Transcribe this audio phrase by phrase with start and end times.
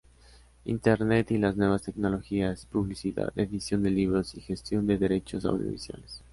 [0.65, 6.23] Internet y las nuevas tecnologías, publicidad, edición de libros y gestión de derechos audiovisuales